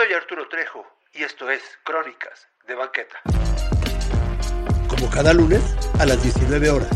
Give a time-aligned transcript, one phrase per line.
[0.00, 3.20] Soy Arturo Trejo y esto es Crónicas de Banqueta.
[4.88, 5.60] Como cada lunes
[5.98, 6.88] a las 19 horas,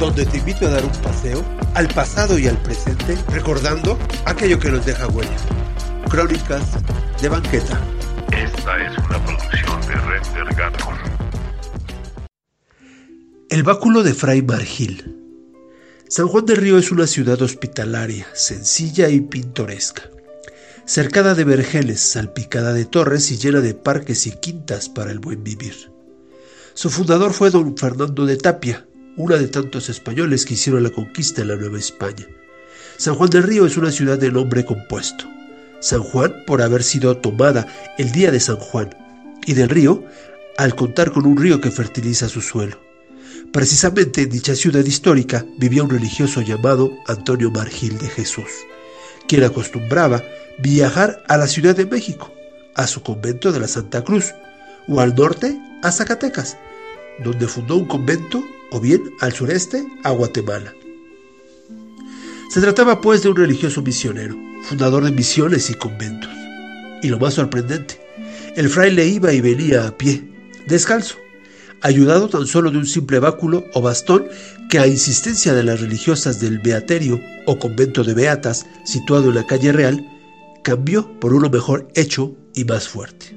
[0.00, 4.70] donde te invito a dar un paseo al pasado y al presente, recordando aquello que
[4.70, 5.36] nos deja huella.
[6.08, 6.62] Crónicas
[7.20, 7.78] de Banqueta.
[8.32, 10.88] Esta es una producción de Render Gato.
[13.50, 15.14] El báculo de Fray Margil.
[16.08, 20.08] San Juan del Río es una ciudad hospitalaria, sencilla y pintoresca
[20.88, 25.44] cercada de vergeles, salpicada de torres y llena de parques y quintas para el buen
[25.44, 25.92] vivir.
[26.72, 31.42] Su fundador fue don Fernando de Tapia, una de tantos españoles que hicieron la conquista
[31.42, 32.26] en la Nueva España.
[32.96, 35.26] San Juan del Río es una ciudad de nombre compuesto.
[35.80, 37.66] San Juan por haber sido tomada
[37.98, 38.88] el día de San Juan,
[39.44, 40.04] y del río
[40.56, 42.80] al contar con un río que fertiliza su suelo.
[43.52, 48.48] Precisamente en dicha ciudad histórica vivía un religioso llamado Antonio Margil de Jesús,
[49.28, 50.24] quien acostumbraba
[50.58, 52.32] viajar a la Ciudad de México,
[52.74, 54.34] a su convento de la Santa Cruz,
[54.88, 56.56] o al norte a Zacatecas,
[57.22, 60.74] donde fundó un convento, o bien al sureste a Guatemala.
[62.50, 66.30] Se trataba pues de un religioso misionero, fundador de misiones y conventos.
[67.02, 68.00] Y lo más sorprendente,
[68.56, 70.24] el fraile iba y venía a pie,
[70.66, 71.16] descalzo,
[71.82, 74.26] ayudado tan solo de un simple báculo o bastón
[74.68, 79.46] que a insistencia de las religiosas del Beaterio o convento de Beatas, situado en la
[79.46, 80.06] calle Real,
[80.62, 83.36] cambió por uno mejor hecho y más fuerte.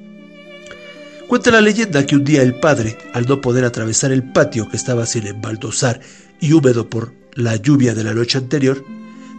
[1.27, 4.75] Cuenta la leyenda que un día el padre, al no poder atravesar el patio que
[4.75, 6.01] estaba sin embaldosar
[6.41, 8.83] y húmedo por la lluvia de la noche anterior,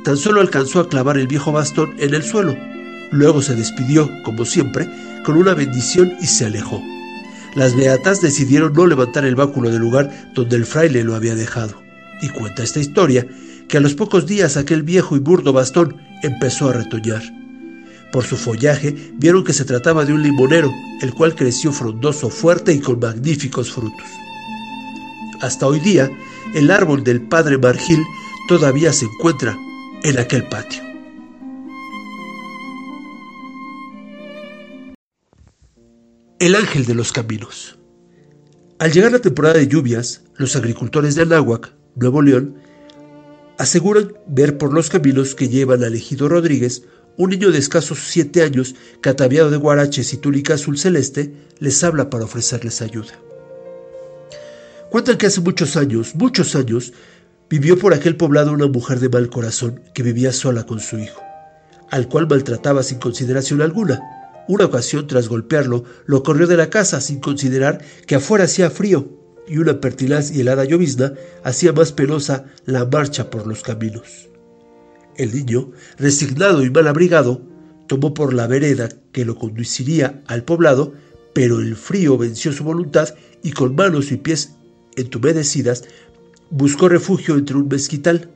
[0.03, 2.57] tan solo alcanzó a clavar el viejo bastón en el suelo.
[3.11, 4.89] Luego se despidió, como siempre,
[5.23, 6.83] con una bendición y se alejó.
[7.55, 11.83] Las beatas decidieron no levantar el báculo del lugar donde el fraile lo había dejado.
[12.23, 13.27] Y cuenta esta historia
[13.69, 17.23] que a los pocos días aquel viejo y burdo bastón empezó a retoñar.
[18.11, 22.73] Por su follaje vieron que se trataba de un limonero, el cual creció frondoso, fuerte
[22.73, 24.07] y con magníficos frutos.
[25.41, 26.11] Hasta hoy día,
[26.55, 28.03] el árbol del padre Margil
[28.49, 29.57] todavía se encuentra
[30.03, 30.92] en aquel patio.
[36.43, 37.79] El ángel de los caminos.
[38.81, 42.57] Al llegar la temporada de lluvias, los agricultores de Anáhuac, Nuevo León,
[43.59, 46.83] aseguran ver por los caminos que llevan al ejido Rodríguez
[47.17, 52.11] un niño de escasos siete años, cataviado de guaraches y túnica azul celeste, les habla
[52.11, 53.13] para ofrecerles ayuda.
[54.91, 56.93] Cuentan que hace muchos años, muchos años,
[57.49, 61.23] vivió por aquel poblado una mujer de mal corazón que vivía sola con su hijo,
[61.93, 64.22] al cual maltrataba sin consideración alguna.
[64.49, 69.09] Una ocasión, tras golpearlo, lo corrió de la casa sin considerar que afuera hacía frío
[69.47, 71.15] y una pertilaz y helada llovizna
[71.45, 74.29] hacía más penosa la marcha por los caminos.
[75.17, 77.43] El niño, resignado y mal abrigado,
[77.87, 80.95] tomó por la vereda que lo conduciría al poblado,
[81.35, 84.55] pero el frío venció su voluntad y con manos y pies
[84.97, 85.85] entumedecidas
[86.51, 88.31] buscó refugio entre un mezquital.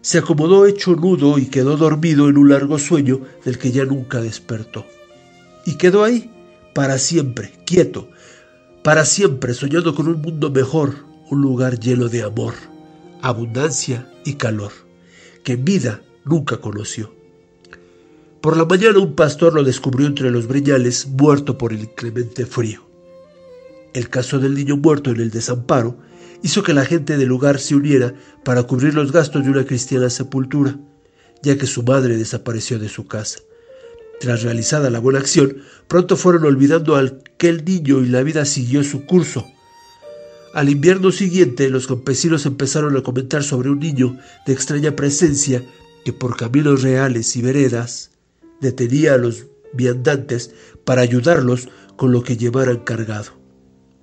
[0.00, 4.20] Se acomodó hecho nudo y quedó dormido en un largo sueño del que ya nunca
[4.20, 4.86] despertó.
[5.66, 6.30] Y quedó ahí,
[6.74, 8.08] para siempre, quieto,
[8.82, 10.94] para siempre soñando con un mundo mejor,
[11.28, 12.54] un lugar lleno de amor,
[13.20, 14.72] abundancia y calor
[15.46, 17.14] que en vida nunca conoció.
[18.40, 22.84] Por la mañana un pastor lo descubrió entre los briñales, muerto por el inclemente frío.
[23.94, 25.98] El caso del niño muerto en el desamparo
[26.42, 28.12] hizo que la gente del lugar se uniera
[28.44, 30.80] para cubrir los gastos de una cristiana sepultura,
[31.44, 33.38] ya que su madre desapareció de su casa.
[34.20, 38.82] Tras realizada la buena acción, pronto fueron olvidando a aquel niño y la vida siguió
[38.82, 39.46] su curso,
[40.56, 44.16] al invierno siguiente, los campesinos empezaron a comentar sobre un niño
[44.46, 45.62] de extraña presencia
[46.02, 48.12] que por caminos reales y veredas
[48.62, 50.52] detenía a los viandantes
[50.86, 53.32] para ayudarlos con lo que llevaran cargado.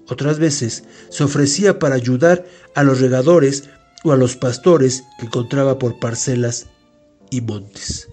[0.07, 2.45] Otras veces se ofrecía para ayudar
[2.75, 3.63] a los regadores
[4.03, 6.67] o a los pastores que encontraba por parcelas
[7.31, 8.09] y montes.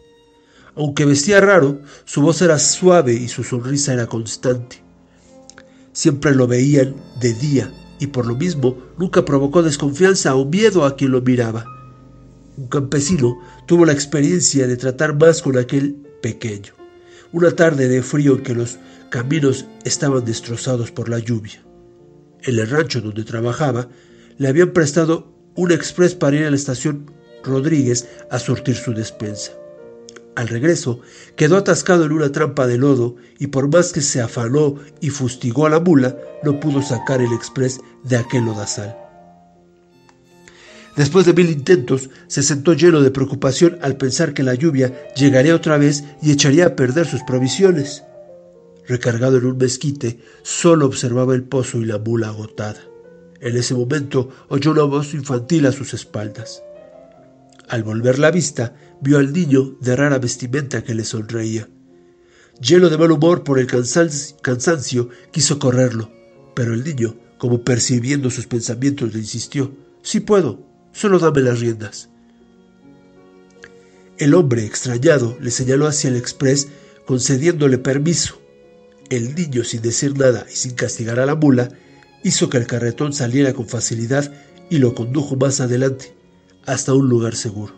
[0.76, 4.82] Aunque vestía raro, su voz era suave y su sonrisa era constante.
[5.92, 10.96] Siempre lo veían de día y por lo mismo nunca provocó desconfianza o miedo a
[10.96, 11.64] quien lo miraba.
[12.56, 16.72] Un campesino tuvo la experiencia de tratar más con aquel pequeño,
[17.32, 18.78] una tarde de frío en que los
[19.10, 21.62] caminos estaban destrozados por la lluvia.
[22.42, 23.88] En el rancho donde trabajaba
[24.38, 27.10] le habían prestado un express para ir a la estación
[27.42, 29.52] Rodríguez a surtir su despensa.
[30.36, 31.00] Al regreso,
[31.36, 35.66] quedó atascado en una trampa de lodo y por más que se afanó y fustigó
[35.66, 38.96] a la mula, no pudo sacar el express de aquel lodazal.
[40.96, 45.54] Después de mil intentos, se sentó lleno de preocupación al pensar que la lluvia llegaría
[45.54, 48.04] otra vez y echaría a perder sus provisiones.
[48.86, 52.80] recargado en un mezquite, solo observaba el pozo y la mula agotada.
[53.40, 56.62] En ese momento oyó una voz infantil a sus espaldas.
[57.70, 61.68] Al volver la vista, vio al niño de rara vestimenta que le sonreía.
[62.60, 66.10] Lleno de mal humor por el cansancio, quiso correrlo,
[66.56, 69.72] pero el niño, como percibiendo sus pensamientos, le insistió,
[70.02, 72.08] Sí puedo, solo dame las riendas.
[74.18, 76.66] El hombre, extrañado, le señaló hacia el express,
[77.06, 78.42] concediéndole permiso.
[79.10, 81.68] El niño, sin decir nada y sin castigar a la mula,
[82.24, 84.32] hizo que el carretón saliera con facilidad
[84.70, 86.16] y lo condujo más adelante,
[86.66, 87.74] hasta un lugar seguro.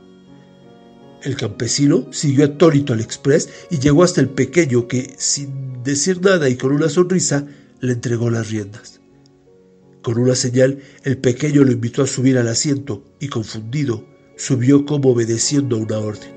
[1.23, 6.49] El campesino siguió atónito al express y llegó hasta el pequeño que, sin decir nada
[6.49, 7.47] y con una sonrisa,
[7.81, 9.01] le entregó las riendas.
[10.03, 14.05] Con una señal, el pequeño lo invitó a subir al asiento y, confundido,
[14.37, 16.31] subió como obedeciendo a una orden.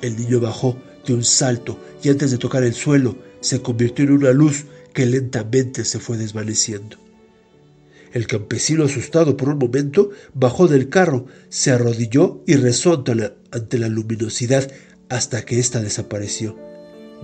[0.00, 4.12] El niño bajó de un salto y antes de tocar el suelo se convirtió en
[4.12, 4.64] una luz
[4.94, 7.03] que lentamente se fue desvaneciendo.
[8.14, 13.34] El campesino, asustado por un momento, bajó del carro, se arrodilló y rezó ante la,
[13.50, 14.70] ante la luminosidad
[15.08, 16.56] hasta que ésta desapareció,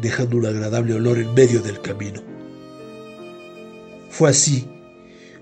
[0.02, 2.24] dejando un agradable olor en medio del camino.
[4.10, 4.66] Fue así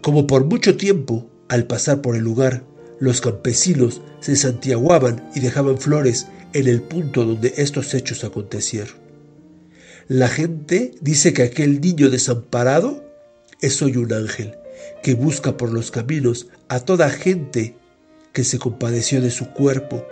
[0.02, 2.64] como por mucho tiempo, al pasar por el lugar,
[3.00, 8.96] los campesinos se santiaguaban y dejaban flores en el punto donde estos hechos acontecieron.
[10.08, 13.02] La gente dice que aquel niño desamparado
[13.62, 14.54] es hoy un ángel
[15.02, 17.76] que busca por los caminos a toda gente
[18.32, 20.06] que se compadeció de su cuerpo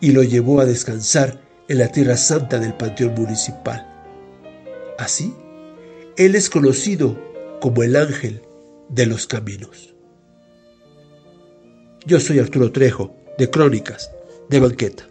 [0.00, 3.86] y lo llevó a descansar en la tierra santa del panteón municipal.
[4.98, 5.34] Así,
[6.16, 7.18] él es conocido
[7.60, 8.42] como el ángel
[8.88, 9.94] de los caminos.
[12.06, 14.10] Yo soy Arturo Trejo, de Crónicas
[14.48, 15.08] de Banqueta.